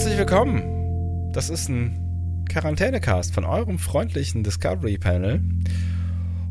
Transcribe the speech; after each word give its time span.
Herzlich 0.00 0.16
willkommen. 0.16 1.30
Das 1.34 1.50
ist 1.50 1.68
ein 1.68 2.46
Quarantänecast 2.48 3.34
von 3.34 3.44
eurem 3.44 3.78
freundlichen 3.78 4.42
Discovery 4.42 4.96
Panel. 4.96 5.42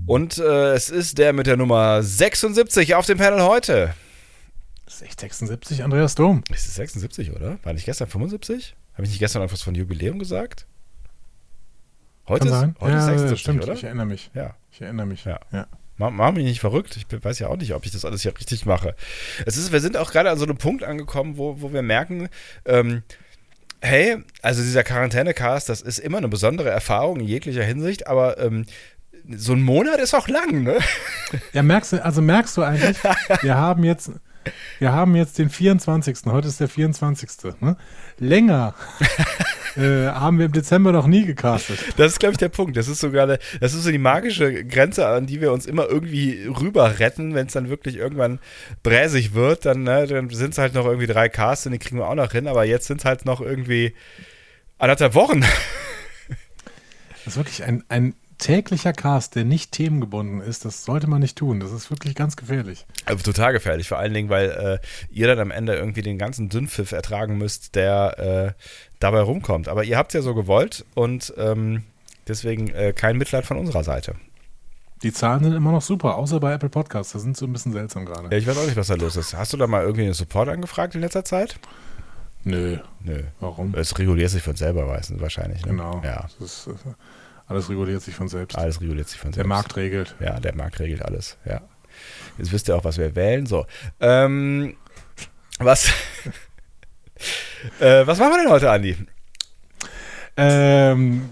Und 0.06 0.38
äh, 0.38 0.74
es 0.74 0.92
ist 0.92 1.18
der 1.18 1.34
mit 1.34 1.48
der 1.48 1.58
Nummer 1.58 2.04
76 2.04 2.94
auf 2.94 3.08
dem 3.08 3.18
Panel 3.18 3.42
heute. 3.42 3.96
Ist 4.86 5.02
echt 5.02 5.20
76, 5.20 5.84
Andreas 5.84 6.14
Dom. 6.14 6.44
Ist 6.52 6.68
es 6.68 6.76
76, 6.76 7.32
oder? 7.32 7.58
War 7.64 7.74
nicht 7.74 7.86
gestern 7.86 8.08
75? 8.08 8.76
Habe 8.94 9.06
ich 9.06 9.10
nicht 9.10 9.20
gestern 9.20 9.42
etwas 9.42 9.64
von 9.64 9.74
Jubiläum 9.74 10.20
gesagt? 10.20 10.68
Heute, 12.28 12.50
ist, 12.50 12.54
heute 12.54 12.76
ja, 12.82 13.00
ist 13.00 13.06
76, 13.06 13.40
stimmt. 13.40 13.64
oder? 13.64 13.74
Ich 13.74 13.84
erinnere 13.84 14.06
mich. 14.06 14.30
Ja. 14.36 14.54
Ich 14.72 14.80
erinnere 14.80 15.08
mich. 15.08 15.26
Ja. 15.26 15.40
ja. 15.52 15.66
Mach, 15.98 16.32
mich 16.34 16.46
nicht 16.46 16.60
verrückt. 16.60 16.96
Ich 16.96 17.08
weiß 17.10 17.40
ja 17.40 17.48
auch 17.48 17.58
nicht, 17.58 17.74
ob 17.74 17.84
ich 17.84 17.92
das 17.92 18.06
alles 18.06 18.22
hier 18.22 18.38
richtig 18.38 18.68
mache. 18.68 18.96
Es 19.48 19.58
ist, 19.58 19.72
wir 19.72 19.82
sind 19.82 19.98
auch 19.98 20.12
gerade 20.12 20.30
an 20.30 20.38
so 20.38 20.46
einem 20.46 20.58
Punkt 20.58 20.84
angekommen, 20.84 21.38
wo, 21.38 21.62
wo 21.62 21.74
wir 21.74 21.82
merken, 21.82 22.30
ähm, 22.66 23.02
hey, 23.82 24.18
also 24.42 24.62
dieser 24.62 24.84
Quarantänecast, 24.84 25.70
das 25.70 25.82
ist 25.82 26.00
immer 26.00 26.18
eine 26.18 26.28
besondere 26.28 26.70
Erfahrung 26.70 27.20
in 27.20 27.28
jeglicher 27.28 27.64
Hinsicht, 27.64 28.08
aber 28.08 28.38
ähm, 28.40 28.66
so 29.36 29.54
ein 29.54 29.62
Monat 29.62 30.00
ist 30.00 30.14
auch 30.14 30.28
lang, 30.28 30.64
ne? 30.64 30.80
Ja, 31.54 31.62
merkst 31.62 31.94
du, 31.94 32.04
also 32.04 32.22
merkst 32.22 32.58
du 32.58 32.64
eigentlich, 32.64 32.98
wir 33.42 33.56
haben 33.56 33.84
jetzt, 33.84 34.12
wir 34.80 34.92
haben 34.92 35.16
jetzt 35.16 35.38
den 35.38 35.50
24. 35.50 36.20
Heute 36.26 36.48
ist 36.48 36.60
der 36.60 36.70
24. 36.70 37.30
Ne? 37.60 37.78
Länger 38.18 38.74
äh, 39.80 40.08
haben 40.10 40.38
wir 40.38 40.46
im 40.46 40.52
Dezember 40.52 40.92
noch 40.92 41.08
nie 41.08 41.26
gecastet. 41.26 41.80
Das 41.98 42.12
ist, 42.12 42.20
glaube 42.20 42.34
ich, 42.34 42.38
der 42.38 42.50
Punkt. 42.50 42.76
Das 42.76 42.88
ist 42.88 43.00
sogar, 43.00 43.24
eine, 43.24 43.40
das 43.60 43.74
ist 43.74 43.84
so 43.84 43.92
die 43.92 43.98
magische 43.98 44.66
Grenze, 44.66 45.08
an 45.08 45.26
die 45.26 45.42
wir 45.42 45.52
uns 45.52 45.66
immer 45.66 45.88
irgendwie 45.88 46.48
rüber 46.48 47.00
retten, 47.00 47.34
wenn 47.34 47.48
es 47.48 47.54
dann 47.54 47.70
wirklich 47.70 47.96
irgendwann 47.96 48.40
bräsig 48.84 49.34
wird, 49.34 49.66
dann, 49.66 49.84
ne, 49.84 50.06
dann 50.08 50.30
sind 50.30 50.52
es 50.52 50.58
halt 50.58 50.74
noch 50.74 50.86
irgendwie 50.86 51.08
drei 51.08 51.30
Casts 51.30 51.66
und 51.66 51.72
die 51.72 51.80
kriegen 51.80 51.98
wir 51.98 52.08
auch 52.08 52.16
noch 52.16 52.32
hin, 52.32 52.48
aber 52.48 52.66
jetzt 52.66 52.88
sind 52.88 53.00
es 53.00 53.06
halt 53.06 53.26
noch 53.26 53.42
irgendwie 53.42 53.94
anderthalb 54.78 55.16
Wochen. 55.16 55.42
Das 57.26 57.36
ist 57.36 57.38
wirklich 57.38 57.64
ein, 57.64 57.84
ein 57.90 58.16
täglicher 58.40 58.94
Cast, 58.94 59.36
der 59.36 59.46
nicht 59.46 59.72
themengebunden 59.72 60.42
ist. 60.42 60.66
Das 60.66 60.84
sollte 60.84 61.08
man 61.08 61.22
nicht 61.22 61.38
tun. 61.38 61.60
Das 61.60 61.72
ist 61.72 61.92
wirklich 61.92 62.16
ganz 62.16 62.36
gefährlich. 62.36 62.86
Also 63.06 63.24
total 63.24 63.54
gefährlich, 63.54 63.88
vor 63.88 64.00
allen 64.00 64.14
Dingen, 64.14 64.30
weil 64.30 64.50
äh, 64.50 64.88
ihr 65.12 65.28
dann 65.28 65.40
am 65.40 65.52
Ende 65.52 65.76
irgendwie 65.76 66.02
den 66.02 66.18
ganzen 66.18 66.50
Dünnpfiff 66.50 66.92
ertragen 66.92 67.38
müsst, 67.38 67.76
der 67.76 68.56
äh, 68.58 68.64
dabei 69.00 69.22
rumkommt. 69.22 69.68
Aber 69.68 69.84
ihr 69.84 69.98
habt 69.98 70.12
es 70.12 70.16
ja 70.16 70.22
so 70.22 70.34
gewollt 70.34 70.86
und 70.96 71.34
ähm, 71.38 71.84
deswegen 72.28 72.70
äh, 72.70 72.94
kein 72.94 73.18
Mitleid 73.18 73.46
von 73.46 73.58
unserer 73.58 73.84
Seite. 73.84 74.16
Die 75.04 75.14
Zahlen 75.14 75.44
sind 75.44 75.54
immer 75.54 75.72
noch 75.72 75.82
super, 75.82 76.16
außer 76.18 76.40
bei 76.40 76.54
Apple 76.54 76.70
Podcasts. 76.70 77.14
Das 77.14 77.22
sind 77.22 77.38
so 77.38 77.46
ein 77.46 77.54
bisschen 77.54 77.72
seltsam 77.72 78.06
gerade. 78.06 78.30
Ja, 78.32 78.38
ich 78.38 78.48
weiß 78.48 78.58
auch 78.58 78.66
nicht, 78.66 78.76
was 78.76 78.88
da 78.88 78.96
los 78.96 79.16
ist. 79.16 79.34
Hast 79.34 79.54
du 79.54 79.58
da 79.58 79.68
mal 79.68 79.82
irgendwie 79.84 80.04
einen 80.04 80.14
Support 80.14 80.50
angefragt 80.50 80.96
in 80.96 81.02
letzter 81.02 81.24
Zeit? 81.24 81.58
Nö, 82.44 82.78
Nö. 83.04 83.24
warum? 83.40 83.74
Es 83.76 83.98
reguliert 83.98 84.30
sich 84.30 84.42
von 84.44 84.56
selber 84.56 84.86
meistens 84.86 85.22
wahrscheinlich. 85.22 85.66
Ne? 85.66 85.72
Genau. 85.72 86.02
Ja, 86.04 86.28
Das 86.40 86.66
ist, 86.66 86.68
äh, 86.68 86.94
alles 87.50 87.70
reguliert 87.70 88.02
sich 88.02 88.16
von 88.16 88.28
selbst. 88.30 88.58
alles 88.58 88.80
reguliert 88.80 89.10
sich 89.10 89.20
von 89.20 89.32
Der 89.32 89.36
selbst. 89.38 89.50
Markt 89.50 89.76
regelt. 89.76 90.16
Ja, 90.22 90.40
der 90.40 90.56
Markt 90.56 90.80
regelt 90.80 91.04
alles. 91.04 91.38
Ja. 91.46 91.62
Jetzt 92.38 92.52
wisst 92.54 92.70
ihr 92.70 92.76
auch, 92.78 92.86
was 92.86 92.98
wir 92.98 93.16
wählen. 93.16 93.46
So. 93.46 93.66
Ähm, 94.00 94.76
was, 95.60 95.88
äh, 97.80 98.08
was 98.08 98.18
machen 98.20 98.32
wir 98.32 98.38
denn 98.44 98.52
heute, 98.52 98.72
Andi? 98.72 98.96
Ähm, 100.38 101.30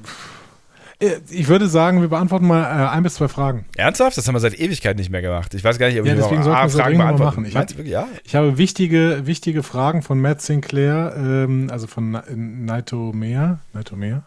äh, 1.00 1.12
ich 1.30 1.48
würde 1.48 1.68
sagen, 1.70 2.02
wir 2.02 2.10
beantworten 2.10 2.48
mal 2.48 2.64
äh, 2.64 2.90
ein 2.90 3.04
bis 3.04 3.16
zwei 3.16 3.28
Fragen. 3.28 3.66
Ernsthaft? 3.78 4.18
Das 4.18 4.28
haben 4.28 4.36
wir 4.36 4.40
seit 4.40 4.60
Ewigkeit 4.60 4.98
nicht 4.98 5.10
mehr 5.10 5.22
gemacht. 5.22 5.54
Ich 5.54 5.64
weiß 5.64 5.78
gar 5.80 5.88
nicht, 5.88 6.00
ob 6.00 6.06
Ja, 6.06 6.14
wir 6.14 6.22
deswegen 6.22 6.38
noch 6.40 6.46
sollten 6.46 6.62
wir 6.64 6.70
so 6.70 6.78
dringend 6.80 6.98
mal 6.98 7.14
machen. 7.18 7.46
Ich 7.46 7.54
Meinst 7.54 7.78
wirklich? 7.78 7.94
Ja? 7.94 8.08
Ich 8.26 8.36
habe 8.36 8.58
wichtige, 8.58 9.22
wichtige 9.26 9.64
Fragen 9.64 10.02
von 10.02 10.20
Matt 10.20 10.42
Sinclair, 10.42 11.14
ähm, 11.18 11.70
also 11.72 11.88
von 11.88 12.12
Na- 12.12 12.24
Naito 12.36 13.14
Mea, 13.14 13.60
Naito 13.74 13.96
Mea, 13.96 14.24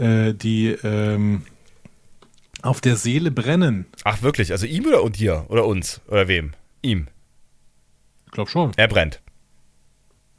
äh, 0.00 0.32
die 0.32 0.68
ähm, 0.82 1.42
auf 2.62 2.80
der 2.80 2.96
Seele 2.96 3.30
brennen. 3.30 3.86
Ach, 4.04 4.22
wirklich? 4.22 4.52
Also 4.52 4.66
ihm 4.66 4.86
oder 4.86 5.02
und 5.02 5.18
dir? 5.18 5.44
Oder 5.48 5.66
uns? 5.66 6.00
Oder 6.08 6.26
wem? 6.26 6.52
Ihm. 6.82 7.08
Ich 8.26 8.32
glaube 8.32 8.50
schon. 8.50 8.72
Er 8.76 8.88
brennt. 8.88 9.20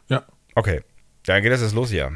Ja. 0.08 0.24
Okay. 0.56 0.82
Dann 1.26 1.44
geht 1.44 1.52
das 1.52 1.62
jetzt 1.62 1.76
los 1.76 1.92
hier. 1.92 2.12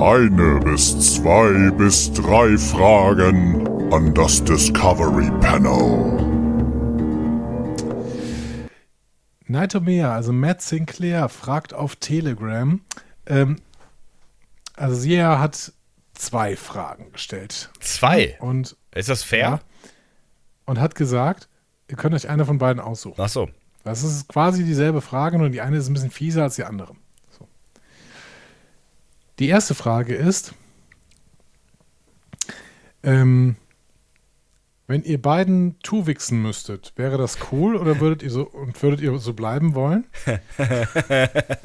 Eine 0.00 0.60
bis 0.64 1.14
zwei 1.14 1.70
bis 1.70 2.12
drei 2.12 2.56
Fragen 2.56 3.66
an 3.92 4.14
das 4.14 4.42
Discovery 4.44 5.30
Panel. 5.40 6.36
Naito 9.48 9.80
Mea, 9.80 10.12
also 10.12 10.32
Matt 10.32 10.60
Sinclair, 10.60 11.28
fragt 11.28 11.72
auf 11.72 11.96
Telegram. 11.96 12.80
Ähm, 13.26 13.56
also 14.76 14.94
sie 14.94 15.22
hat 15.22 15.72
zwei 16.14 16.56
Fragen 16.56 17.12
gestellt. 17.12 17.70
Zwei. 17.80 18.36
Und, 18.40 18.76
Ist 18.94 19.08
das 19.08 19.22
fair? 19.22 19.40
ja, 19.40 19.60
und 20.64 20.80
hat 20.80 20.94
gesagt, 20.94 21.48
ihr 21.88 21.96
könnt 21.96 22.14
euch 22.14 22.28
eine 22.28 22.44
von 22.44 22.58
beiden 22.58 22.80
aussuchen. 22.80 23.20
Ach 23.20 23.28
so. 23.28 23.48
Das 23.84 24.02
ist 24.02 24.28
quasi 24.28 24.64
dieselbe 24.64 25.00
Frage, 25.00 25.38
nur 25.38 25.48
die 25.48 25.60
eine 25.60 25.76
ist 25.76 25.86
ein 25.88 25.94
bisschen 25.94 26.10
fieser 26.10 26.42
als 26.42 26.56
die 26.56 26.64
andere. 26.64 26.94
So. 27.38 27.46
Die 29.38 29.48
erste 29.48 29.76
Frage 29.76 30.14
ist, 30.14 30.54
ähm, 33.04 33.54
wenn 34.88 35.02
ihr 35.04 35.22
beiden 35.22 35.78
Tuwixen 35.80 36.42
müsstet, 36.42 36.92
wäre 36.96 37.16
das 37.18 37.38
cool 37.52 37.76
oder 37.76 38.00
würdet 38.00 38.24
ihr 38.24 38.30
so 38.30 38.42
und 38.42 38.82
würdet 38.82 39.00
ihr 39.00 39.16
so 39.18 39.34
bleiben 39.34 39.74
wollen? 39.74 40.04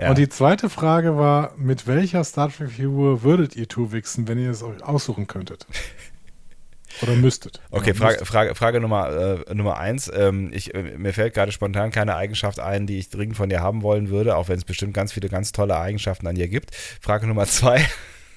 Ja. 0.00 0.08
Und 0.08 0.18
die 0.18 0.28
zweite 0.28 0.70
Frage 0.70 1.18
war, 1.18 1.52
mit 1.58 1.86
welcher 1.86 2.24
Star 2.24 2.50
Trek-Figur 2.50 3.22
würdet 3.22 3.54
ihr 3.54 3.68
Tuwixen, 3.68 4.28
wenn 4.28 4.38
ihr 4.38 4.50
es 4.50 4.62
euch 4.62 4.82
aussuchen 4.82 5.26
könntet? 5.26 5.66
Oder 7.02 7.14
müsstet? 7.16 7.60
Okay, 7.70 7.90
Oder 7.90 7.94
Frage, 7.94 8.12
müsstet. 8.12 8.28
Frage, 8.28 8.54
Frage 8.54 8.80
Nummer, 8.80 9.44
äh, 9.46 9.54
Nummer 9.54 9.78
eins. 9.78 10.10
Ähm, 10.12 10.50
ich, 10.54 10.74
äh, 10.74 10.96
mir 10.96 11.12
fällt 11.12 11.34
gerade 11.34 11.52
spontan 11.52 11.90
keine 11.90 12.16
Eigenschaft 12.16 12.60
ein, 12.60 12.86
die 12.86 12.98
ich 12.98 13.10
dringend 13.10 13.36
von 13.36 13.50
dir 13.50 13.60
haben 13.60 13.82
wollen 13.82 14.08
würde, 14.08 14.36
auch 14.36 14.48
wenn 14.48 14.56
es 14.56 14.64
bestimmt 14.64 14.94
ganz 14.94 15.12
viele 15.12 15.28
ganz 15.28 15.52
tolle 15.52 15.76
Eigenschaften 15.78 16.26
an 16.26 16.34
dir 16.34 16.48
gibt. 16.48 16.74
Frage 16.74 17.26
Nummer 17.26 17.46
zwei. 17.46 17.86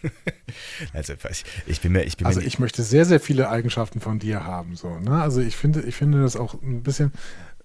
also, 0.93 1.13
ich, 1.29 1.45
ich 1.65 1.79
bin 1.79 1.93
mir, 1.93 2.03
ich 2.03 2.17
bin 2.17 2.27
Also 2.27 2.41
ich 2.41 2.59
möchte 2.59 2.83
sehr, 2.83 3.05
sehr 3.05 3.21
viele 3.21 3.49
Eigenschaften 3.49 4.01
von 4.01 4.19
dir 4.19 4.43
haben. 4.43 4.75
So, 4.75 4.99
ne? 4.99 5.21
Also 5.21 5.39
ich 5.39 5.55
finde, 5.55 5.81
ich 5.81 5.95
finde 5.95 6.21
das 6.21 6.35
auch 6.35 6.55
ein 6.61 6.83
bisschen, 6.83 7.13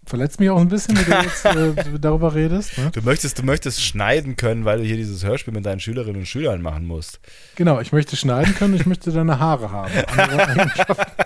verletzt 0.08 0.40
mich 0.40 0.50
auch 0.50 0.60
ein 0.60 0.68
bisschen, 0.68 0.96
wenn 0.96 1.04
du 1.04 1.22
jetzt 1.22 1.44
äh, 1.44 1.98
darüber 2.00 2.34
redest. 2.34 2.76
Ne? 2.78 2.90
Du 2.92 3.02
möchtest, 3.02 3.38
du 3.38 3.42
möchtest 3.42 3.82
schneiden 3.82 4.36
können, 4.36 4.64
weil 4.64 4.78
du 4.78 4.84
hier 4.84 4.96
dieses 4.96 5.24
Hörspiel 5.24 5.54
mit 5.54 5.64
deinen 5.66 5.80
Schülerinnen 5.80 6.20
und 6.20 6.26
Schülern 6.26 6.62
machen 6.62 6.86
musst. 6.86 7.20
Genau, 7.56 7.80
ich 7.80 7.92
möchte 7.92 8.16
schneiden 8.16 8.54
können, 8.54 8.74
ich 8.74 8.86
möchte 8.86 9.12
deine 9.12 9.38
Haare 9.38 9.70
haben. 9.70 9.92
Andere 10.06 10.48
Eigenschaften, 10.48 11.22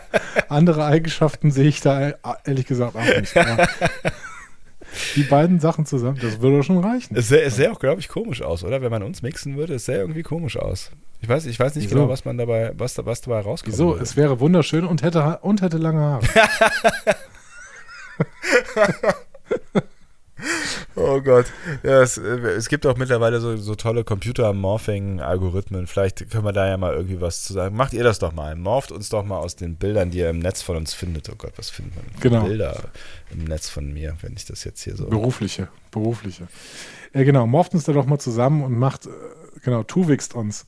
andere 0.48 0.84
Eigenschaften 0.84 1.50
sehe 1.50 1.68
ich 1.68 1.80
da 1.80 2.14
ehrlich 2.44 2.66
gesagt 2.66 2.96
auch 2.96 3.04
nicht. 3.04 3.34
Die 5.16 5.22
beiden 5.22 5.58
Sachen 5.58 5.86
zusammen, 5.86 6.18
das 6.20 6.40
würde 6.42 6.62
schon 6.62 6.78
reichen. 6.78 7.16
Es 7.16 7.28
sähe, 7.28 7.40
es 7.40 7.56
sähe 7.56 7.72
auch, 7.72 7.78
glaube 7.78 8.00
ich, 8.00 8.08
komisch 8.08 8.42
aus, 8.42 8.62
oder? 8.62 8.82
Wenn 8.82 8.90
man 8.90 9.02
uns 9.02 9.22
mixen 9.22 9.56
würde, 9.56 9.74
es 9.74 9.86
sähe 9.86 9.98
irgendwie 9.98 10.22
komisch 10.22 10.58
aus. 10.58 10.90
Ich 11.22 11.28
weiß, 11.28 11.46
ich 11.46 11.58
weiß 11.58 11.76
nicht 11.76 11.84
Wieso? 11.86 11.96
genau, 11.96 12.08
was 12.08 12.24
man 12.24 12.36
dabei, 12.36 12.72
was, 12.76 12.98
was 12.98 13.20
dabei 13.20 13.40
rauskommt. 13.40 13.72
Wieso? 13.72 13.96
Es 13.96 14.16
wäre 14.16 14.40
wunderschön 14.40 14.84
und 14.84 15.02
hätte, 15.02 15.38
und 15.42 15.62
hätte 15.62 15.78
lange 15.78 16.00
Haare. 16.00 16.26
Oh 20.94 21.20
Gott. 21.20 21.46
Ja, 21.82 22.02
es, 22.02 22.18
äh, 22.18 22.38
es 22.56 22.68
gibt 22.68 22.86
auch 22.86 22.96
mittlerweile 22.96 23.40
so, 23.40 23.56
so 23.56 23.74
tolle 23.74 24.04
Computer-Morphing-Algorithmen. 24.04 25.86
Vielleicht 25.86 26.30
können 26.30 26.44
wir 26.44 26.52
da 26.52 26.66
ja 26.66 26.76
mal 26.76 26.94
irgendwie 26.94 27.20
was 27.20 27.44
zu 27.44 27.52
sagen. 27.52 27.76
Macht 27.76 27.92
ihr 27.92 28.04
das 28.04 28.18
doch 28.18 28.32
mal. 28.32 28.56
Morpht 28.56 28.92
uns 28.92 29.08
doch 29.08 29.24
mal 29.24 29.38
aus 29.38 29.56
den 29.56 29.76
Bildern, 29.76 30.10
die 30.10 30.18
ihr 30.18 30.30
im 30.30 30.38
Netz 30.38 30.62
von 30.62 30.76
uns 30.76 30.94
findet. 30.94 31.28
Oh 31.30 31.36
Gott, 31.36 31.52
was 31.56 31.70
findet 31.70 31.96
man? 31.96 32.04
Genau. 32.20 32.44
Bilder 32.44 32.90
im 33.30 33.44
Netz 33.44 33.68
von 33.68 33.92
mir, 33.92 34.16
wenn 34.20 34.34
ich 34.34 34.44
das 34.44 34.64
jetzt 34.64 34.82
hier 34.82 34.96
so. 34.96 35.06
Berufliche, 35.06 35.68
berufliche. 35.90 36.48
Ja, 37.14 37.22
genau, 37.24 37.46
morpht 37.46 37.74
uns 37.74 37.84
da 37.84 37.92
doch 37.92 38.06
mal 38.06 38.18
zusammen 38.18 38.62
und 38.62 38.78
macht, 38.78 39.06
äh, 39.06 39.10
genau, 39.62 39.82
Tuwixt 39.82 40.34
uns. 40.34 40.66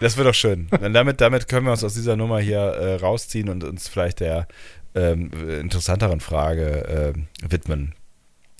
Das 0.00 0.16
wird 0.16 0.26
doch 0.26 0.34
schön. 0.34 0.68
Und 0.80 0.94
damit, 0.94 1.20
damit 1.20 1.46
können 1.46 1.66
wir 1.66 1.72
uns 1.72 1.84
aus 1.84 1.92
dieser 1.92 2.16
Nummer 2.16 2.40
hier 2.40 2.58
äh, 2.58 2.94
rausziehen 2.94 3.50
und 3.50 3.64
uns 3.64 3.86
vielleicht 3.86 4.20
der 4.20 4.48
ähm, 4.94 5.30
interessanteren 5.60 6.20
Frage 6.20 7.14
äh, 7.14 7.48
widmen. 7.48 7.94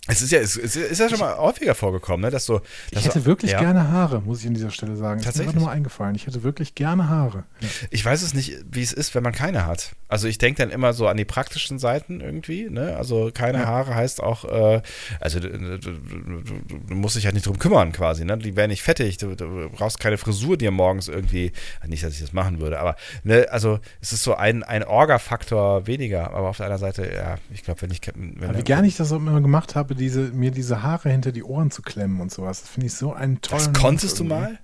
Es 0.07 0.23
ist 0.23 0.33
ja, 0.33 0.41
es 0.41 0.57
ist, 0.57 0.99
ja 0.99 1.09
schon 1.11 1.19
mal 1.19 1.37
häufiger 1.37 1.75
vorgekommen, 1.75 2.23
ne? 2.23 2.31
Dass 2.31 2.47
so, 2.47 2.63
Ich 2.89 2.95
dass 2.95 3.05
hätte 3.05 3.21
so, 3.21 3.27
wirklich 3.27 3.53
ja. 3.53 3.61
gerne 3.61 3.91
Haare, 3.91 4.23
muss 4.23 4.41
ich 4.41 4.47
an 4.47 4.55
dieser 4.55 4.71
Stelle 4.71 4.97
sagen. 4.97 5.21
Ist 5.21 5.27
mir 5.27 5.33
Tatsächlich? 5.33 5.57
nur 5.57 5.71
eingefallen. 5.71 6.15
Ich 6.15 6.27
hätte 6.27 6.43
wirklich 6.43 6.75
gerne 6.75 7.09
Haare. 7.09 7.45
Ja. 7.61 7.69
Ich 7.91 8.05
weiß 8.05 8.23
es 8.23 8.33
nicht, 8.33 8.57
wie 8.71 8.83
es 8.83 8.95
ist, 8.95 9.15
wenn 9.15 9.23
man 9.23 9.33
keine 9.33 9.67
hat. 9.67 9.91
Also 10.09 10.27
ich 10.27 10.39
denke 10.39 10.63
dann 10.63 10.71
immer 10.71 10.95
so 10.95 11.07
an 11.07 11.19
die 11.19 11.27
praktischen 11.27 11.79
Seiten 11.79 12.21
irgendwie. 12.21 12.71
Ne? 12.71 12.97
Also 12.97 13.31
keine 13.33 13.59
Ja. 13.59 13.67
Haare 13.67 13.95
heißt 13.95 14.23
auch, 14.23 14.47
äh, 14.47 14.81
also 15.21 15.39
du, 15.39 15.51
du, 15.51 15.79
du, 15.79 15.93
du, 15.93 16.79
du 16.89 16.95
musst 16.95 17.17
dich 17.17 17.27
halt 17.27 17.35
nicht 17.35 17.47
drum 17.47 17.59
kümmern 17.59 17.93
quasi. 17.93 18.25
Ne? 18.25 18.39
Die 18.39 18.57
werden 18.57 18.71
nicht 18.71 18.83
fettig. 18.83 19.19
Du, 19.19 19.37
brauchst 19.71 20.01
keine 20.01 20.17
Frisur 20.17 20.57
dir 20.57 20.71
morgens 20.71 21.09
irgendwie. 21.09 21.53
Nicht, 21.87 22.03
dass 22.03 22.15
ich 22.15 22.21
das 22.21 22.33
machen 22.33 22.61
würde, 22.61 22.81
aber 22.81 22.97
ne, 23.23 23.47
also 23.51 23.79
es 24.01 24.13
ist 24.13 24.23
so 24.25 24.35
ein, 24.35 24.63
ein 24.63 24.83
Orga-Faktor 24.83 25.87
weniger. 25.87 26.31
Aber 26.33 26.49
auf 26.49 26.57
der 26.57 26.67
anderen 26.67 26.81
Seite, 26.81 27.13
ja, 27.15 27.37
ich 27.53 27.63
glaube, 27.63 27.83
wenn 27.83 27.91
ich 27.91 28.01
wenn, 28.15 28.49
Aber 28.49 28.59
wie 28.59 28.63
gerne 28.63 28.87
ich 28.89 28.97
das 28.97 29.11
immer 29.13 29.41
gemacht 29.41 29.75
habe, 29.75 29.90
diese, 29.95 30.33
mir 30.33 30.51
diese 30.51 30.83
Haare 30.83 31.11
hinter 31.11 31.33
die 31.33 31.43
Ohren 31.43 31.71
zu 31.71 31.83
klemmen 31.83 32.21
und 32.21 32.33
sowas. 32.33 32.63
Das 32.63 32.71
finde 32.71 32.87
ich 32.87 32.95
so 32.95 33.13
einen 33.13 33.41
tollen. 33.41 33.73
Das 33.73 33.81
konntest 33.81 34.19
du 34.19 34.25
mal? 34.25 34.59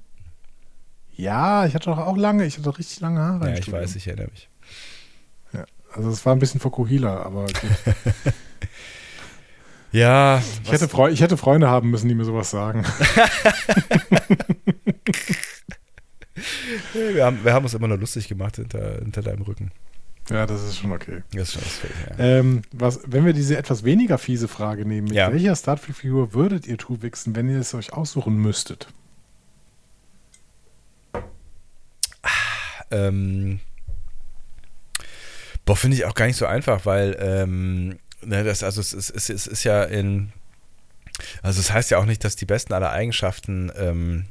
Ja, 1.14 1.66
ich 1.66 1.74
hatte 1.74 1.90
doch 1.90 1.98
auch 1.98 2.16
lange, 2.16 2.44
ich 2.44 2.54
hatte 2.54 2.64
doch 2.64 2.78
richtig 2.78 3.00
lange 3.00 3.20
Haare. 3.20 3.48
Ja, 3.48 3.54
ich 3.54 3.62
Studium. 3.62 3.82
weiß, 3.82 3.96
ich 3.96 4.06
erinnere 4.06 4.30
mich. 4.30 4.48
Also 5.92 6.10
es 6.10 6.26
war 6.26 6.34
ein 6.34 6.38
bisschen 6.38 6.60
Fokuhila, 6.60 7.22
aber 7.22 7.46
gut. 7.46 7.56
Ja, 9.92 10.42
ich, 10.64 10.72
hätte 10.72 10.88
Freu 10.88 11.10
ich 11.10 11.22
hätte 11.22 11.38
Freunde 11.38 11.68
haben 11.68 11.90
müssen, 11.90 12.08
die 12.08 12.14
mir 12.14 12.26
sowas 12.26 12.50
sagen. 12.50 12.84
wir 16.92 17.24
haben, 17.24 17.42
wir 17.42 17.54
haben 17.54 17.64
uns 17.64 17.72
immer 17.72 17.88
nur 17.88 17.96
lustig 17.96 18.28
gemacht 18.28 18.56
hinter, 18.56 18.96
hinter 18.96 19.22
deinem 19.22 19.40
Rücken. 19.42 19.70
Ja, 20.30 20.46
das 20.46 20.62
ist 20.62 20.78
schon 20.78 20.92
okay. 20.92 21.22
Das 21.32 21.48
ist 21.48 21.52
schon 21.54 21.62
das 21.62 21.72
Feld, 21.72 21.92
ja. 22.10 22.24
Ähm, 22.24 22.62
was, 22.72 23.00
wenn 23.06 23.24
wir 23.24 23.32
diese 23.32 23.56
etwas 23.56 23.84
weniger 23.84 24.18
fiese 24.18 24.48
Frage 24.48 24.84
nehmen, 24.84 25.08
mit 25.08 25.14
Ja. 25.16 25.32
welcher 25.32 25.54
Star 25.56 25.80
Trek-Figur 25.80 26.32
würdet 26.34 26.66
ihr 26.66 26.78
Tuwixen, 26.78 27.34
wenn 27.36 27.48
ihr 27.48 27.60
es 27.60 27.74
euch 27.74 27.92
aussuchen 27.92 28.36
müsstet? 28.36 28.88
Ähm, 32.90 33.60
boah, 35.64 35.76
finde 35.76 35.96
ich 35.96 36.04
auch 36.04 36.14
gar 36.14 36.26
nicht 36.26 36.36
so 36.36 36.46
einfach, 36.46 36.86
weil 36.86 37.16
ähm, 37.20 37.98
ne, 38.22 38.44
das, 38.44 38.62
also 38.62 38.80
es 38.80 38.92
ist, 38.92 39.10
es, 39.10 39.28
ist, 39.28 39.30
es 39.30 39.46
ist 39.48 39.64
ja 39.64 39.82
in, 39.82 40.32
also 41.42 41.58
es 41.60 41.72
heißt 41.72 41.90
ja 41.90 41.98
auch 41.98 42.04
nicht, 42.04 42.22
dass 42.24 42.36
die 42.36 42.46
besten 42.46 42.72
aller 42.74 42.90
Eigenschaften 42.90 43.72
ähm, 43.76 44.26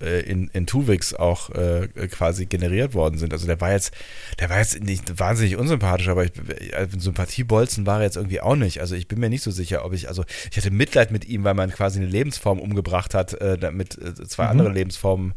äh, 0.00 0.20
in, 0.20 0.48
in 0.52 0.66
Tuvix 0.66 1.14
auch 1.14 1.50
äh, 1.50 1.88
quasi 2.10 2.46
generiert 2.46 2.94
worden 2.94 3.18
sind. 3.18 3.32
Also 3.32 3.46
der 3.46 3.60
war 3.60 3.72
jetzt, 3.72 3.92
der 4.38 4.50
war 4.50 4.58
jetzt 4.58 4.82
nicht 4.82 5.18
wahnsinnig 5.18 5.56
unsympathisch, 5.56 6.08
aber 6.08 6.24
ich, 6.24 6.32
ein 6.76 6.98
Sympathiebolzen 7.00 7.86
war 7.86 7.98
er 7.98 8.04
jetzt 8.04 8.16
irgendwie 8.16 8.40
auch 8.40 8.56
nicht. 8.56 8.80
Also 8.80 8.94
ich 8.94 9.08
bin 9.08 9.20
mir 9.20 9.28
nicht 9.30 9.42
so 9.42 9.50
sicher, 9.50 9.84
ob 9.84 9.92
ich, 9.92 10.08
also 10.08 10.24
ich 10.50 10.56
hatte 10.56 10.70
Mitleid 10.70 11.10
mit 11.10 11.24
ihm, 11.26 11.44
weil 11.44 11.54
man 11.54 11.70
quasi 11.70 11.98
eine 12.00 12.08
Lebensform 12.08 12.58
umgebracht 12.60 13.14
hat, 13.14 13.34
äh, 13.40 13.56
damit 13.58 13.96
äh, 13.98 14.14
zwei 14.26 14.44
Mhm. 14.44 14.50
andere 14.50 14.70
Lebensformen 14.72 15.34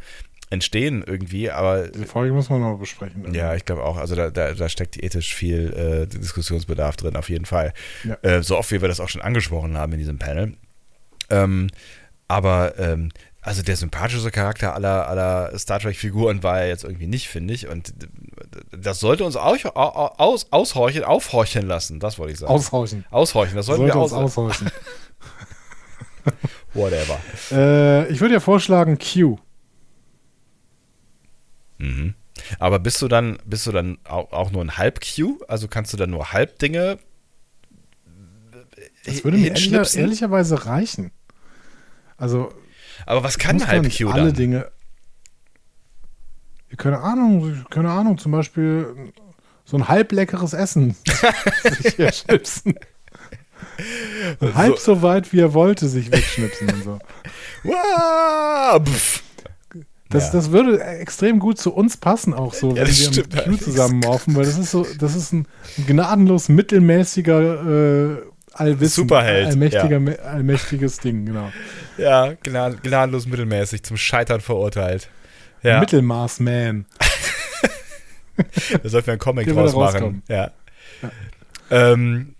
entstehen 0.49 1.03
irgendwie, 1.05 1.49
aber 1.49 1.87
Diese 1.87 2.05
Folge 2.05 2.31
muss 2.31 2.49
man 2.49 2.61
noch 2.61 2.77
besprechen. 2.77 3.33
ja, 3.33 3.55
ich 3.55 3.65
glaube 3.65 3.83
auch. 3.83 3.97
Also 3.97 4.15
da, 4.15 4.29
da, 4.29 4.53
da 4.53 4.69
steckt 4.69 5.01
ethisch 5.01 5.33
viel 5.33 5.73
äh, 5.73 6.05
Diskussionsbedarf 6.07 6.95
drin, 6.95 7.15
auf 7.15 7.29
jeden 7.29 7.45
Fall. 7.45 7.73
Ja. 8.03 8.17
Äh, 8.21 8.43
so 8.43 8.57
oft 8.57 8.69
wie 8.71 8.79
wir 8.79 8.87
das 8.87 8.99
auch 8.99 9.09
schon 9.09 9.21
angesprochen 9.21 9.77
haben 9.77 9.93
in 9.93 9.97
diesem 9.99 10.19
Panel. 10.19 10.53
Ähm, 11.31 11.69
aber 12.27 12.77
ähm, 12.77 13.09
also 13.43 13.61
der 13.61 13.75
sympathischste 13.75 14.31
Charakter 14.31 14.73
aller, 14.73 15.07
aller 15.07 15.57
Star 15.59 15.79
Trek-Figuren 15.79 16.43
war 16.43 16.61
er 16.61 16.69
jetzt 16.69 16.85
irgendwie 16.85 17.07
nicht, 17.07 17.27
finde 17.27 17.53
ich. 17.53 17.67
Und 17.67 17.93
das 18.71 19.01
sollte 19.01 19.25
uns 19.25 19.35
auch, 19.35 19.57
aus, 19.75 20.47
aushorchen, 20.51 21.03
aufhorchen 21.03 21.67
lassen. 21.67 21.99
Das 21.99 22.17
wollte 22.17 22.31
ich 22.33 22.39
sagen. 22.39 22.53
Aushorchen. 22.53 23.05
aushorchen, 23.11 23.57
das 23.57 23.65
sollten 23.65 23.81
Sollte 23.81 23.95
wir 23.95 24.01
uns 24.01 24.13
aus. 24.13 24.37
aushorchen. 24.37 24.71
Whatever. 26.73 27.19
äh, 27.51 28.07
ich 28.07 28.21
würde 28.21 28.35
ja 28.35 28.39
vorschlagen 28.39 28.97
Q. 28.97 29.37
Mhm. 31.79 32.13
Aber 32.59 32.79
bist 32.79 33.01
du 33.01 33.09
dann, 33.09 33.37
bist 33.45 33.67
du 33.67 33.73
dann 33.73 33.97
auch, 34.05 34.51
nur 34.51 34.63
ein 34.63 34.77
Halb-Q? 34.77 35.39
Also 35.49 35.67
kannst 35.67 35.91
du 35.91 35.97
dann 35.97 36.11
nur 36.11 36.31
Halbdinge 36.31 36.97
Das 39.05 39.23
würde 39.25 39.37
mir 39.37 39.49
ehrlicher, 39.49 39.99
ehrlicherweise 39.99 40.65
reichen. 40.65 41.11
Also 42.15 42.53
Aber 43.05 43.23
was 43.23 43.37
kann 43.37 43.57
gar 43.57 43.79
nicht 43.81 43.99
Halb-Q 44.01 44.09
alle 44.13 44.25
dann? 44.27 44.33
Dinge. 44.35 44.71
Keine 46.77 46.99
Ahnung, 46.99 47.63
keine 47.69 47.91
Ahnung, 47.91 48.17
zum 48.17 48.31
Beispiel 48.31 49.11
so 49.65 49.77
ein 49.77 49.87
halb 49.87 50.11
leckeres 50.11 50.53
Essen 50.53 50.95
sich 51.81 51.97
herschnipsen. 51.97 52.75
Halb 54.55 54.77
so 54.79 55.01
weit, 55.01 55.31
wie 55.33 55.39
er 55.39 55.53
wollte, 55.53 55.87
sich 55.87 56.11
wegschnipsen 56.11 56.69
und 56.69 56.83
so. 56.83 56.99
Das, 60.09 60.25
Ja. 60.25 60.31
das 60.31 60.51
würde 60.51 60.83
extrem 60.83 61.39
gut 61.39 61.57
zu 61.59 61.73
uns 61.73 61.97
passen, 61.97 62.33
auch 62.33 62.53
so, 62.53 62.69
Ja, 62.71 62.75
wenn 62.81 62.87
wir 62.87 62.93
stimmt 62.93 63.17
mit 63.17 63.31
Q 63.31 63.37
allerdings. 63.39 63.63
zusammen 63.63 63.99
morphen, 63.99 64.35
weil 64.35 64.45
das 64.45 64.57
ist 64.57 64.71
so, 64.71 64.85
das 64.99 65.15
ist 65.15 65.31
ein 65.33 65.47
gnadenlos 65.87 66.49
mittelmäßiger, 66.49 68.17
äh, 68.17 68.21
allwissend, 68.53 68.93
Superheld, 69.09 69.47
allmächtiger, 69.47 69.99
me- 69.99 70.19
allmächtiges 70.19 70.99
Ding, 70.99 71.25
genau. 71.25 71.51
Ja, 71.97 72.33
gnaden- 72.43 72.79
gnadenlos 72.81 73.25
mittelmäßig, 73.27 73.83
zum 73.83 73.97
Scheitern 73.97 74.41
verurteilt. 74.41 75.09
Ja, 75.61 75.79
Mittelmaß-Man. 75.79 76.85
da 78.83 78.89
sollten 78.89 79.07
wir 79.07 79.11
einen 79.13 79.19
Comic 79.19 79.47
draus 79.47 79.73
machen. 79.73 79.83
rauskommen. 79.83 80.23
Ja. 80.27 80.51
Ähm, 81.71 82.35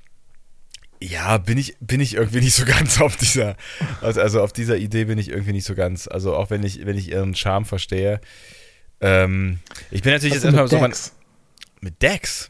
ja, 1.01 1.37
bin 1.37 1.57
ich, 1.57 1.75
bin 1.79 1.99
ich 1.99 2.15
irgendwie 2.15 2.41
nicht 2.41 2.55
so 2.55 2.65
ganz 2.67 2.99
auf 3.01 3.15
dieser, 3.17 3.55
also, 4.01 4.21
also 4.21 4.41
auf 4.41 4.53
dieser 4.53 4.77
Idee 4.77 5.05
bin 5.05 5.17
ich 5.17 5.29
irgendwie 5.29 5.51
nicht 5.53 5.65
so 5.65 5.75
ganz. 5.75 6.07
Also 6.07 6.35
auch 6.35 6.49
wenn 6.49 6.63
ich, 6.63 6.85
wenn 6.85 6.97
ich 6.97 7.09
ihren 7.11 7.35
Charme 7.35 7.65
verstehe. 7.65 8.19
Ähm, 9.01 9.59
ich 9.91 10.01
bin 10.01 10.13
natürlich 10.13 10.35
Was 10.35 10.43
jetzt 10.43 10.53
erstmal 10.55 10.67
so 10.67 10.79
Dex? 10.79 11.13
mit 11.81 12.01
Dex. 12.01 12.49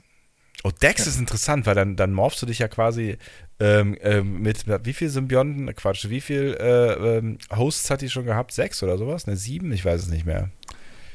Oh, 0.63 0.71
Dex 0.71 1.07
ist 1.07 1.19
interessant, 1.19 1.65
weil 1.65 1.75
dann, 1.75 1.95
dann 1.95 2.13
morphst 2.13 2.41
du 2.41 2.45
dich 2.45 2.59
ja 2.59 2.67
quasi 2.67 3.17
ähm, 3.63 3.97
ähm, 4.01 4.41
mit, 4.41 4.65
wie 4.85 4.93
viel 4.93 5.09
Symbionten, 5.09 5.73
Quatsch, 5.73 6.09
wie 6.09 6.19
viel 6.19 6.57
äh, 6.59 7.17
ähm, 7.17 7.37
Hosts 7.55 7.89
hat 7.89 8.01
die 8.01 8.09
schon 8.09 8.25
gehabt? 8.25 8.51
Sechs 8.51 8.83
oder 8.83 8.97
sowas? 8.97 9.25
Ne, 9.25 9.37
sieben? 9.37 9.71
Ich 9.71 9.85
weiß 9.85 10.01
es 10.01 10.09
nicht 10.09 10.25
mehr. 10.25 10.49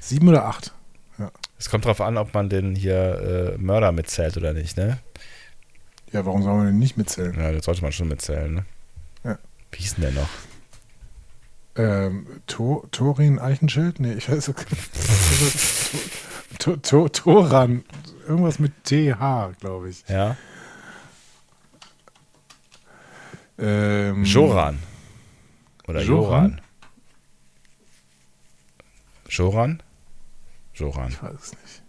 Sieben 0.01 0.29
oder 0.29 0.47
acht? 0.47 0.73
Es 1.59 1.69
kommt 1.69 1.85
drauf 1.85 2.01
an, 2.01 2.17
ob 2.17 2.33
man 2.33 2.49
den 2.49 2.75
hier 2.75 3.57
äh, 3.57 3.59
Mörder 3.59 3.93
mitzählt 3.93 4.37
oder 4.37 4.53
nicht, 4.53 4.77
ne? 4.77 4.99
Ja, 6.13 6.25
warum 6.25 6.43
soll 6.43 6.57
man 6.57 6.67
den 6.67 6.79
nicht 6.79 6.97
mitzählen? 6.97 7.35
Ja, 7.39 7.53
das 7.53 7.65
sollte 7.67 7.83
man 7.83 7.93
schon 7.93 8.09
mitzählen, 8.09 8.55
ne? 8.55 8.65
Ja. 9.25 9.39
Wie 9.73 9.79
hieß 9.79 9.97
denn 9.97 10.05
der 10.05 10.13
noch? 10.13 10.29
Ähm, 11.77 12.27
to 12.47 12.87
Torin 12.93 13.39
Eichenschild? 13.39 14.01
Nee, 14.01 14.15
ich 14.15 14.31
weiß 14.31 14.53
to 16.59 17.09
Toran. 17.09 17.85
Irgendwas 18.27 18.59
mit 18.59 18.73
TH, 18.85 19.59
glaube 19.61 19.91
ich. 19.91 20.05
Ja? 20.09 20.37
Ähm, 23.59 24.25
Joran. 24.25 24.79
Oder 25.87 26.03
Joran? 26.03 26.61
Joran? 29.29 29.83
Joran? 30.75 31.09
Ich 31.09 31.23
weiß 31.23 31.35
es 31.41 31.53
nicht. 31.53 31.83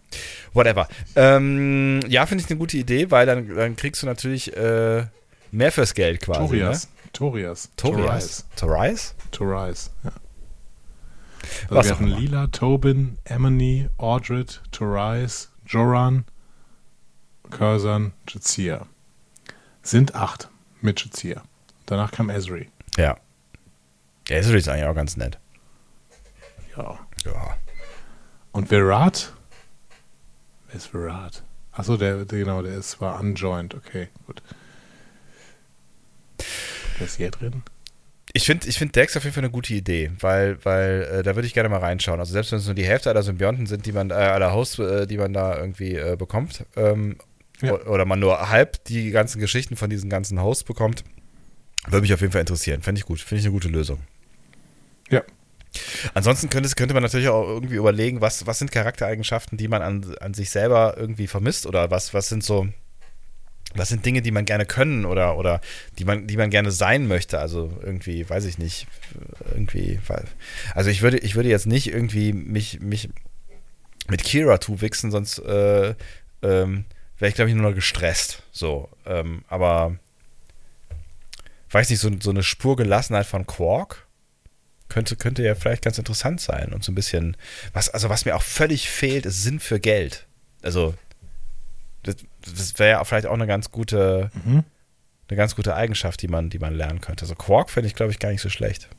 Whatever. 0.53 0.87
Ähm, 1.15 1.99
ja, 2.07 2.25
finde 2.25 2.43
ich 2.43 2.49
eine 2.49 2.57
gute 2.57 2.77
Idee, 2.77 3.11
weil 3.11 3.25
dann, 3.25 3.55
dann 3.55 3.75
kriegst 3.75 4.01
du 4.01 4.07
natürlich 4.07 4.55
äh, 4.57 5.05
mehr 5.51 5.71
fürs 5.71 5.93
Geld 5.93 6.21
quasi. 6.21 6.39
Torias. 6.39 6.85
Ne? 6.85 6.91
Torias. 7.13 7.69
Torias. 7.77 8.45
Torias? 8.55 9.15
Torias. 9.31 9.91
Ja. 10.03 10.11
Was 11.69 11.87
Das 11.87 11.95
auch 11.95 11.99
wären 12.01 12.11
immer. 12.11 12.19
Lila, 12.19 12.47
Tobin, 12.47 13.17
Emily, 13.25 13.89
Ordred, 13.97 14.61
Torias, 14.71 15.51
Joran, 15.65 16.25
Curzon, 17.49 18.13
Jazia. 18.27 18.85
Sind 19.81 20.15
acht 20.15 20.49
mit 20.81 21.03
Jazia. 21.03 21.43
Danach 21.89 22.11
kam 22.11 22.29
Ezri. 22.29 22.69
Ja. 22.97 23.17
Ja, 24.27 24.37
ist 24.37 24.47
eigentlich 24.69 24.85
auch 24.85 24.93
ganz 24.93 25.17
nett. 25.17 25.39
Ja. 26.77 26.99
Ja. 27.25 27.57
Und 28.51 28.69
Virat? 28.69 29.33
Wer 30.67 30.75
ist 30.75 30.93
Virat? 30.93 31.41
Achso, 31.71 31.97
der, 31.97 32.25
der, 32.25 32.37
genau, 32.39 32.61
der 32.61 32.75
ist, 32.75 33.01
war 33.01 33.19
unjoined. 33.19 33.73
Okay, 33.73 34.09
gut. 34.27 34.43
Wer 36.99 37.07
ist 37.07 37.17
hier 37.17 37.31
drin? 37.31 37.63
Ich 38.33 38.45
finde 38.45 38.67
ich 38.67 38.77
find 38.77 38.95
Dex 38.95 39.17
auf 39.17 39.23
jeden 39.23 39.33
Fall 39.33 39.43
eine 39.43 39.51
gute 39.51 39.73
Idee, 39.73 40.11
weil, 40.19 40.63
weil 40.63 41.09
äh, 41.11 41.23
da 41.23 41.33
würde 41.35 41.47
ich 41.47 41.55
gerne 41.55 41.69
mal 41.69 41.79
reinschauen. 41.79 42.19
Also 42.19 42.33
selbst 42.33 42.51
wenn 42.51 42.59
es 42.59 42.65
nur 42.67 42.75
die 42.75 42.85
Hälfte 42.85 43.09
aller 43.09 43.23
Symbionten 43.23 43.65
sind, 43.65 43.87
die 43.87 43.93
man, 43.93 44.11
äh, 44.11 44.13
aller 44.13 44.53
Hosts, 44.53 44.77
äh, 44.77 45.07
die 45.07 45.17
man 45.17 45.33
da 45.33 45.57
irgendwie 45.57 45.95
äh, 45.95 46.15
bekommt, 46.15 46.65
ähm, 46.75 47.17
Ja. 47.61 47.73
oder 47.87 48.05
man 48.05 48.19
nur 48.19 48.51
halb 48.51 48.83
die 48.83 49.09
ganzen 49.09 49.39
Geschichten 49.39 49.75
von 49.75 49.89
diesen 49.89 50.11
ganzen 50.11 50.39
Hosts 50.39 50.63
bekommt, 50.65 51.03
würde 51.85 52.01
mich 52.01 52.13
auf 52.13 52.21
jeden 52.21 52.31
Fall 52.31 52.41
interessieren. 52.41 52.81
Fände 52.81 52.99
ich 52.99 53.05
gut. 53.05 53.19
Finde 53.19 53.39
ich 53.39 53.45
eine 53.45 53.53
gute 53.53 53.69
Lösung. 53.69 53.99
Ja. 55.09 55.23
Ansonsten 56.13 56.49
könnte, 56.49 56.69
könnte 56.75 56.93
man 56.93 57.03
natürlich 57.03 57.27
auch 57.29 57.47
irgendwie 57.47 57.75
überlegen, 57.75 58.21
was, 58.21 58.47
was 58.47 58.59
sind 58.59 58.71
Charaktereigenschaften, 58.71 59.57
die 59.57 59.67
man 59.67 59.81
an, 59.81 60.15
an 60.19 60.33
sich 60.33 60.49
selber 60.49 60.95
irgendwie 60.97 61.27
vermisst 61.27 61.65
oder 61.67 61.91
was, 61.91 62.13
was 62.13 62.27
sind 62.27 62.43
so 62.43 62.67
was 63.75 63.89
sind 63.89 64.05
Dinge, 64.05 64.21
die 64.21 64.31
man 64.31 64.45
gerne 64.45 64.65
können 64.65 65.05
oder, 65.05 65.37
oder 65.37 65.61
die 65.97 66.05
man, 66.05 66.27
die 66.27 66.37
man 66.37 66.49
gerne 66.49 66.71
sein 66.71 67.07
möchte? 67.07 67.39
Also 67.39 67.71
irgendwie, 67.83 68.27
weiß 68.27 68.45
ich 68.45 68.57
nicht, 68.57 68.87
irgendwie, 69.53 69.99
also 70.73 70.89
ich 70.89 71.01
würde, 71.01 71.19
ich 71.19 71.35
würde 71.35 71.49
jetzt 71.49 71.67
nicht 71.67 71.87
irgendwie 71.87 72.33
mich, 72.33 72.79
mich 72.79 73.09
mit 74.07 74.23
Kira 74.23 74.57
to 74.57 74.81
wichsen, 74.81 75.11
sonst 75.11 75.39
äh, 75.39 75.93
ähm, 76.41 76.85
wäre 77.19 77.29
ich, 77.29 77.35
glaube 77.35 77.49
ich, 77.49 77.55
nur 77.55 77.69
noch 77.69 77.75
gestresst. 77.75 78.41
So, 78.51 78.89
ähm, 79.05 79.43
aber 79.47 79.97
weiß 81.71 81.89
nicht, 81.89 81.99
so, 81.99 82.09
so 82.19 82.29
eine 82.29 82.43
Spur 82.43 82.75
Gelassenheit 82.75 83.25
von 83.25 83.45
Quark 83.45 84.07
könnte, 84.87 85.15
könnte 85.15 85.43
ja 85.43 85.55
vielleicht 85.55 85.83
ganz 85.83 85.97
interessant 85.97 86.41
sein 86.41 86.73
und 86.73 86.83
so 86.83 86.91
ein 86.91 86.95
bisschen, 86.95 87.37
was, 87.73 87.89
also 87.89 88.09
was 88.09 88.25
mir 88.25 88.35
auch 88.35 88.41
völlig 88.41 88.89
fehlt, 88.89 89.25
ist 89.25 89.43
Sinn 89.43 89.59
für 89.59 89.79
Geld. 89.79 90.27
Also, 90.61 90.95
das, 92.03 92.17
das 92.41 92.79
wäre 92.79 92.91
ja 92.91 93.03
vielleicht 93.03 93.27
auch 93.27 93.33
eine 93.33 93.47
ganz 93.47 93.71
gute, 93.71 94.31
mhm. 94.43 94.63
eine 95.27 95.37
ganz 95.37 95.55
gute 95.55 95.75
Eigenschaft, 95.75 96.21
die 96.21 96.27
man, 96.27 96.49
die 96.49 96.59
man 96.59 96.73
lernen 96.73 97.01
könnte. 97.01 97.23
Also 97.23 97.35
Quark 97.35 97.69
finde 97.69 97.87
ich, 97.87 97.95
glaube 97.95 98.11
ich, 98.11 98.19
gar 98.19 98.31
nicht 98.31 98.41
so 98.41 98.49
schlecht. 98.49 98.89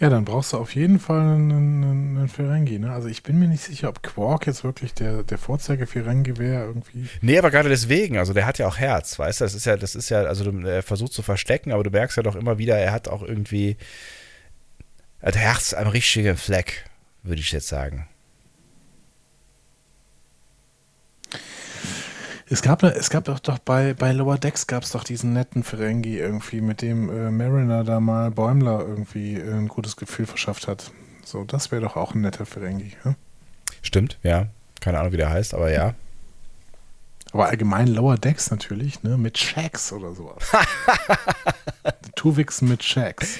Ja, 0.00 0.08
dann 0.10 0.24
brauchst 0.24 0.52
du 0.52 0.58
auf 0.58 0.74
jeden 0.74 1.00
Fall 1.00 1.20
einen, 1.20 2.16
einen 2.16 2.28
Ferengi. 2.28 2.78
Ne? 2.78 2.92
Also 2.92 3.08
ich 3.08 3.24
bin 3.24 3.38
mir 3.38 3.48
nicht 3.48 3.64
sicher, 3.64 3.88
ob 3.88 4.02
Quark 4.02 4.46
jetzt 4.46 4.62
wirklich 4.62 4.94
der, 4.94 5.24
der 5.24 5.38
Vorzeige-Ferengi 5.38 6.38
wäre 6.38 6.66
irgendwie. 6.66 7.08
Nee, 7.20 7.36
aber 7.36 7.50
gerade 7.50 7.68
deswegen, 7.68 8.16
also 8.16 8.32
der 8.32 8.46
hat 8.46 8.58
ja 8.58 8.68
auch 8.68 8.78
Herz, 8.78 9.18
weißt 9.18 9.40
du? 9.40 9.44
Das 9.44 9.54
ist 9.54 9.66
ja, 9.66 9.76
das 9.76 9.96
ist 9.96 10.08
ja, 10.08 10.22
also 10.22 10.50
er 10.60 10.82
versucht 10.84 11.12
zu 11.12 11.22
verstecken, 11.22 11.72
aber 11.72 11.82
du 11.82 11.90
merkst 11.90 12.16
ja 12.16 12.22
doch 12.22 12.36
immer 12.36 12.58
wieder, 12.58 12.76
er 12.78 12.92
hat 12.92 13.08
auch 13.08 13.22
irgendwie 13.22 13.76
er 15.20 15.28
hat 15.28 15.36
Herz 15.36 15.74
am 15.74 15.88
richtigen 15.88 16.36
Fleck, 16.36 16.84
würde 17.22 17.40
ich 17.40 17.50
jetzt 17.50 17.68
sagen. 17.68 18.08
Es 22.50 22.62
gab, 22.62 22.82
es 22.82 23.10
gab 23.10 23.24
doch, 23.24 23.40
doch 23.40 23.58
bei, 23.58 23.92
bei 23.92 24.12
Lower 24.12 24.38
Decks 24.38 24.66
gab 24.66 24.82
es 24.82 24.92
doch 24.92 25.04
diesen 25.04 25.34
netten 25.34 25.62
Ferengi 25.62 26.16
irgendwie, 26.16 26.62
mit 26.62 26.80
dem 26.80 27.10
äh, 27.10 27.30
Mariner 27.30 27.84
da 27.84 28.00
mal 28.00 28.30
Bäumler 28.30 28.80
irgendwie 28.80 29.34
äh, 29.34 29.52
ein 29.52 29.68
gutes 29.68 29.96
Gefühl 29.96 30.26
verschafft 30.26 30.66
hat. 30.66 30.90
So, 31.24 31.44
das 31.44 31.70
wäre 31.70 31.82
doch 31.82 31.96
auch 31.96 32.14
ein 32.14 32.22
netter 32.22 32.46
Ferengi. 32.46 32.92
Ja? 33.04 33.14
Stimmt, 33.82 34.18
ja. 34.22 34.46
Keine 34.80 34.98
Ahnung, 34.98 35.12
wie 35.12 35.18
der 35.18 35.28
heißt, 35.28 35.52
aber 35.52 35.70
ja. 35.70 35.94
Aber 37.32 37.48
allgemein 37.48 37.88
Lower 37.88 38.16
Decks 38.16 38.50
natürlich, 38.50 39.02
ne? 39.02 39.18
Mit 39.18 39.36
Shacks 39.36 39.92
oder 39.92 40.14
sowas. 40.14 40.50
Tuwixen 42.16 42.68
mit 42.68 42.82
Shacks. 42.82 43.36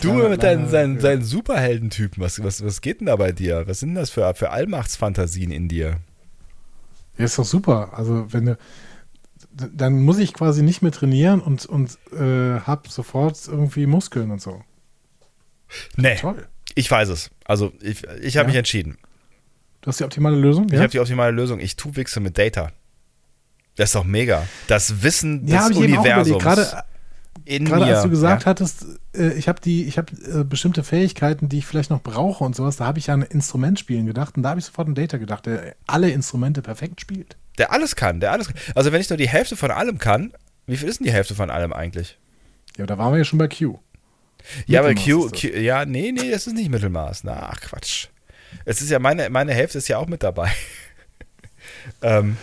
du 0.00 0.14
mit 0.14 0.42
deinen, 0.42 0.68
seinen, 0.68 0.98
seinen 0.98 1.22
Superheldentypen, 1.22 2.20
was, 2.20 2.42
was, 2.42 2.64
was 2.64 2.80
geht 2.80 3.00
denn 3.00 3.06
da 3.06 3.14
bei 3.14 3.30
dir? 3.30 3.68
Was 3.68 3.80
sind 3.80 3.94
das 3.94 4.10
für, 4.10 4.34
für 4.34 4.50
Allmachtsfantasien 4.50 5.52
in 5.52 5.68
dir? 5.68 5.98
Ja, 7.18 7.24
ist 7.24 7.38
doch 7.38 7.44
super. 7.44 7.90
Also, 7.96 8.32
wenn 8.32 8.46
du, 8.46 8.58
dann 9.52 10.02
muss 10.02 10.18
ich 10.18 10.32
quasi 10.32 10.62
nicht 10.62 10.82
mehr 10.82 10.92
trainieren 10.92 11.40
und, 11.40 11.66
und 11.66 11.98
äh, 12.12 12.60
hab 12.60 12.88
sofort 12.88 13.38
irgendwie 13.46 13.86
Muskeln 13.86 14.30
und 14.30 14.40
so. 14.40 14.62
Nee. 15.96 16.16
Toll. 16.16 16.46
Ich 16.74 16.90
weiß 16.90 17.08
es. 17.10 17.30
Also, 17.44 17.72
ich, 17.80 18.04
ich 18.22 18.36
habe 18.36 18.44
ja? 18.44 18.48
mich 18.48 18.56
entschieden. 18.56 18.98
Du 19.82 19.88
hast 19.88 20.00
die 20.00 20.04
optimale 20.04 20.36
Lösung? 20.36 20.66
Ich 20.66 20.74
ja? 20.74 20.80
habe 20.80 20.90
die 20.90 21.00
optimale 21.00 21.32
Lösung. 21.32 21.60
Ich 21.60 21.76
tu 21.76 21.94
Wichse 21.96 22.20
mit 22.20 22.38
Data. 22.38 22.70
Das 23.76 23.90
ist 23.90 23.94
doch 23.94 24.04
mega. 24.04 24.46
Das 24.68 25.02
Wissen 25.02 25.46
des 25.46 25.54
ja, 25.54 25.66
Universums. 25.66 26.42
Gerade 26.42 26.84
in 27.44 27.64
Gerade 27.64 27.86
mir. 27.86 27.94
als 27.94 28.02
du 28.02 28.10
gesagt 28.10 28.42
ja. 28.42 28.46
hattest, 28.46 28.86
äh, 29.14 29.32
ich 29.32 29.48
habe 29.48 29.60
die, 29.60 29.84
ich 29.84 29.98
habe 29.98 30.12
äh, 30.12 30.44
bestimmte 30.44 30.82
Fähigkeiten, 30.82 31.48
die 31.48 31.58
ich 31.58 31.66
vielleicht 31.66 31.90
noch 31.90 32.02
brauche 32.02 32.44
und 32.44 32.56
sowas, 32.56 32.76
da 32.76 32.86
habe 32.86 32.98
ich 32.98 33.10
an 33.10 33.22
Instrumentspielen 33.22 34.06
gedacht 34.06 34.36
und 34.36 34.42
da 34.42 34.50
habe 34.50 34.60
ich 34.60 34.66
sofort 34.66 34.88
an 34.88 34.94
Data 34.94 35.18
gedacht, 35.18 35.46
der 35.46 35.74
alle 35.86 36.10
Instrumente 36.10 36.62
perfekt 36.62 37.00
spielt. 37.00 37.36
Der 37.58 37.72
alles 37.72 37.96
kann, 37.96 38.20
der 38.20 38.32
alles 38.32 38.48
kann. 38.48 38.56
Also 38.74 38.92
wenn 38.92 39.00
ich 39.00 39.10
nur 39.10 39.16
die 39.16 39.28
Hälfte 39.28 39.56
von 39.56 39.70
allem 39.70 39.98
kann, 39.98 40.32
wie 40.66 40.76
viel 40.76 40.88
ist 40.88 41.00
denn 41.00 41.06
die 41.06 41.12
Hälfte 41.12 41.34
von 41.34 41.50
allem 41.50 41.72
eigentlich? 41.72 42.18
Ja, 42.76 42.86
da 42.86 42.96
waren 42.98 43.12
wir 43.12 43.18
ja 43.18 43.24
schon 43.24 43.38
bei 43.38 43.48
Q. 43.48 43.78
Ja, 44.66 44.82
bei 44.82 44.94
Q, 44.94 45.30
Q, 45.30 45.48
ja, 45.48 45.84
nee, 45.84 46.12
nee, 46.12 46.30
das 46.30 46.46
ist 46.46 46.54
nicht 46.54 46.70
Mittelmaß. 46.70 47.24
Na, 47.24 47.50
ach 47.50 47.60
Quatsch. 47.60 48.08
Es 48.64 48.82
ist 48.82 48.90
ja 48.90 48.98
meine, 48.98 49.30
meine 49.30 49.52
Hälfte 49.52 49.78
ist 49.78 49.88
ja 49.88 49.98
auch 49.98 50.08
mit 50.08 50.22
dabei. 50.22 50.50
ähm, 52.02 52.36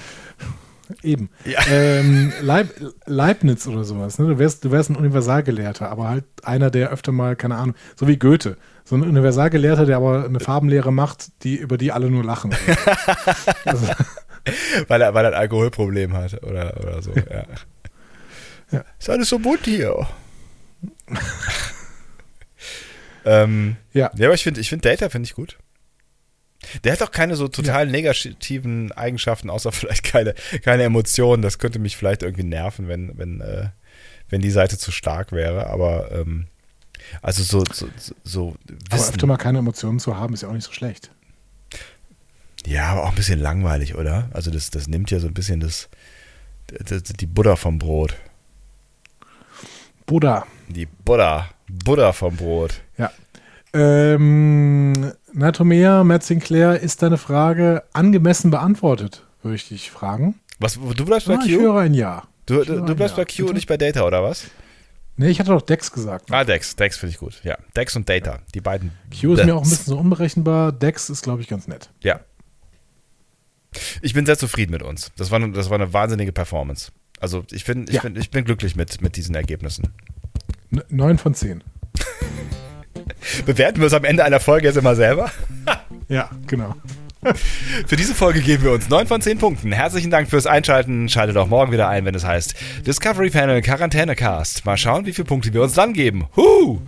Eben. 1.03 1.29
Ja. 1.45 1.59
Ähm, 1.69 2.33
Leib, 2.41 2.69
Leibniz 3.05 3.67
oder 3.67 3.83
sowas. 3.83 4.17
Ne? 4.17 4.27
Du, 4.27 4.39
wärst, 4.39 4.65
du 4.65 4.71
wärst 4.71 4.89
ein 4.89 4.95
Universalgelehrter, 4.95 5.89
aber 5.89 6.09
halt 6.09 6.25
einer, 6.43 6.71
der 6.71 6.89
öfter 6.89 7.11
mal, 7.11 7.35
keine 7.35 7.57
Ahnung, 7.57 7.75
so 7.95 8.07
wie 8.07 8.17
Goethe. 8.17 8.57
So 8.85 8.95
ein 8.95 9.03
Universalgelehrter, 9.03 9.85
der 9.85 9.97
aber 9.97 10.25
eine 10.25 10.39
Farbenlehre 10.39 10.91
macht, 10.91 11.43
die, 11.43 11.57
über 11.57 11.77
die 11.77 11.91
alle 11.91 12.09
nur 12.09 12.23
lachen. 12.23 12.55
also. 13.65 13.87
weil, 14.87 15.01
er, 15.01 15.13
weil 15.13 15.25
er 15.25 15.31
ein 15.31 15.39
Alkoholproblem 15.39 16.13
hat 16.13 16.41
oder, 16.43 16.75
oder 16.79 17.01
so. 17.01 17.13
Ja. 17.13 17.45
ja. 18.71 18.85
Ist 18.97 19.09
alles 19.09 19.29
so 19.29 19.37
bunt 19.37 19.65
hier. 19.65 20.07
ähm, 23.25 23.75
ja. 23.93 24.09
ja, 24.15 24.27
aber 24.27 24.33
ich 24.33 24.43
finde 24.43 24.61
ich 24.61 24.69
find 24.69 24.83
Data 24.83 25.09
finde 25.09 25.27
ich 25.27 25.35
gut. 25.35 25.57
Der 26.83 26.93
hat 26.93 27.01
auch 27.01 27.11
keine 27.11 27.35
so 27.35 27.47
total 27.47 27.85
ja. 27.85 27.91
negativen 27.91 28.91
Eigenschaften, 28.91 29.49
außer 29.49 29.71
vielleicht 29.71 30.03
keine, 30.03 30.33
keine 30.63 30.83
Emotionen. 30.83 31.41
Das 31.41 31.57
könnte 31.59 31.79
mich 31.79 31.97
vielleicht 31.97 32.23
irgendwie 32.23 32.43
nerven, 32.43 32.87
wenn, 32.87 33.17
wenn, 33.17 33.41
äh, 33.41 33.69
wenn 34.29 34.41
die 34.41 34.51
Seite 34.51 34.77
zu 34.77 34.91
stark 34.91 35.31
wäre. 35.31 35.67
Aber 35.67 36.11
ähm, 36.11 36.47
also 37.21 37.43
so, 37.43 37.63
so, 37.71 37.87
so 38.23 38.55
Aber 38.91 39.01
öfter 39.01 39.27
mal 39.27 39.37
keine 39.37 39.59
Emotionen 39.59 39.99
zu 39.99 40.17
haben, 40.17 40.33
ist 40.33 40.41
ja 40.41 40.49
auch 40.49 40.53
nicht 40.53 40.65
so 40.65 40.73
schlecht. 40.73 41.11
Ja, 42.65 42.87
aber 42.87 43.03
auch 43.05 43.09
ein 43.09 43.15
bisschen 43.15 43.39
langweilig, 43.39 43.95
oder? 43.95 44.29
Also 44.33 44.51
das, 44.51 44.69
das 44.69 44.87
nimmt 44.87 45.11
ja 45.11 45.19
so 45.19 45.27
ein 45.27 45.33
bisschen 45.33 45.59
das, 45.59 45.89
das 46.67 47.03
die 47.03 47.25
Buddha 47.25 47.55
vom 47.55 47.79
Brot. 47.79 48.15
Buddha. 50.05 50.45
Die 50.67 50.85
Buddha. 50.85 51.49
Buddha 51.67 52.11
vom 52.13 52.35
Brot. 52.35 52.81
Ja. 52.97 53.11
Ähm, 53.73 55.13
Natomea, 55.33 56.03
Matt 56.03 56.23
Sinclair, 56.23 56.79
ist 56.79 57.01
deine 57.01 57.17
Frage 57.17 57.83
angemessen 57.93 58.51
beantwortet, 58.51 59.25
würde 59.43 59.55
ich 59.55 59.67
dich 59.67 59.91
fragen. 59.91 60.39
Was, 60.59 60.79
du 60.95 61.05
bleibst 61.05 61.27
bei 61.27 61.35
ah, 61.35 61.37
Q? 61.37 61.45
Ich 61.45 61.57
höre 61.57 61.79
ein 61.79 61.93
Ja. 61.93 62.23
Du, 62.45 62.63
du, 62.63 62.81
du 62.81 62.95
bleibst 62.95 63.15
ja. 63.15 63.23
bei 63.23 63.25
Q 63.25 63.47
und 63.47 63.53
nicht 63.53 63.67
bei 63.67 63.77
Data, 63.77 64.03
oder 64.05 64.23
was? 64.23 64.47
Nee, 65.17 65.29
ich 65.29 65.39
hatte 65.39 65.51
doch 65.51 65.61
Dex 65.61 65.91
gesagt. 65.91 66.31
Ah, 66.31 66.43
Dex. 66.43 66.75
Dex 66.75 66.97
finde 66.97 67.11
ich 67.11 67.19
gut. 67.19 67.41
Ja. 67.43 67.57
Dex 67.75 67.95
und 67.95 68.07
Data. 68.09 68.39
Die 68.55 68.61
beiden. 68.61 68.91
Q 69.11 69.33
ist 69.33 69.45
mir 69.45 69.53
auch 69.53 69.63
ein 69.63 69.69
bisschen 69.69 69.93
so 69.93 69.99
unberechenbar. 69.99 70.71
Dex 70.71 71.09
ist, 71.09 71.23
glaube 71.23 71.41
ich, 71.41 71.47
ganz 71.47 71.67
nett. 71.67 71.89
Ja. 72.01 72.21
Ich 74.01 74.13
bin 74.13 74.25
sehr 74.25 74.37
zufrieden 74.37 74.71
mit 74.71 74.81
uns. 74.81 75.11
Das 75.17 75.29
war, 75.29 75.39
das 75.49 75.69
war 75.69 75.75
eine 75.75 75.93
wahnsinnige 75.93 76.31
Performance. 76.31 76.91
Also 77.19 77.43
ich 77.51 77.65
bin, 77.65 77.85
ich, 77.87 77.95
ja. 77.95 78.01
bin, 78.01 78.15
ich 78.15 78.31
bin 78.31 78.45
glücklich 78.45 78.75
mit, 78.75 79.01
mit 79.01 79.15
diesen 79.15 79.35
Ergebnissen. 79.35 79.89
Neun 80.89 81.17
von 81.17 81.33
zehn. 81.35 81.63
Bewerten 83.45 83.79
wir 83.79 83.87
es 83.87 83.93
am 83.93 84.03
Ende 84.03 84.23
einer 84.23 84.39
Folge 84.39 84.67
jetzt 84.67 84.77
immer 84.77 84.95
selber? 84.95 85.31
ja, 86.09 86.29
genau. 86.47 86.75
Für 87.85 87.97
diese 87.97 88.15
Folge 88.15 88.39
geben 88.39 88.63
wir 88.63 88.71
uns 88.71 88.87
9 88.87 89.07
von 89.07 89.21
10 89.21 89.39
Punkten. 89.39 89.71
Herzlichen 89.73 90.09
Dank 90.09 90.29
fürs 90.29 90.47
Einschalten. 90.47 91.09
Schaltet 91.09 91.35
auch 91.35 91.47
morgen 91.47 91.71
wieder 91.73 91.89
ein, 91.89 92.05
wenn 92.05 92.15
es 92.15 92.25
heißt 92.25 92.55
Discovery 92.87 93.29
Panel 93.29 93.61
Quarantänecast. 93.61 94.65
Mal 94.65 94.77
schauen, 94.77 95.05
wie 95.05 95.11
viele 95.11 95.25
Punkte 95.25 95.53
wir 95.53 95.61
uns 95.61 95.73
dann 95.73 95.93
geben. 95.93 96.27
Huh! 96.37 96.79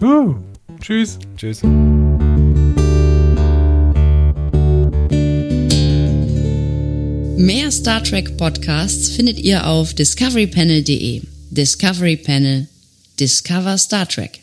huh. 0.00 0.36
Tschüss. 0.80 1.18
Tschüss. 1.36 1.62
Mehr 7.36 7.72
Star 7.72 8.04
Trek 8.04 8.36
Podcasts 8.36 9.08
findet 9.08 9.40
ihr 9.40 9.66
auf 9.66 9.94
discoverypanel.de. 9.94 11.22
Discovery 11.50 12.16
Panel. 12.16 12.68
Discover 13.18 13.76
Star 13.78 14.06
Trek. 14.06 14.41